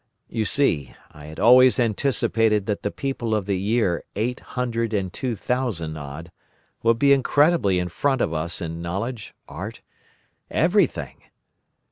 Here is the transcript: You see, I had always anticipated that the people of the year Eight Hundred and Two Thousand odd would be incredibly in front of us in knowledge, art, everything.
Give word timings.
You 0.29 0.45
see, 0.45 0.95
I 1.11 1.25
had 1.27 1.39
always 1.39 1.79
anticipated 1.79 2.65
that 2.65 2.81
the 2.81 2.89
people 2.89 3.35
of 3.35 3.45
the 3.45 3.55
year 3.59 4.03
Eight 4.15 4.39
Hundred 4.39 4.95
and 4.95 5.13
Two 5.13 5.35
Thousand 5.35 5.95
odd 5.95 6.31
would 6.81 6.97
be 6.97 7.13
incredibly 7.13 7.77
in 7.77 7.87
front 7.87 8.19
of 8.19 8.33
us 8.33 8.61
in 8.61 8.81
knowledge, 8.81 9.35
art, 9.47 9.81
everything. 10.49 11.21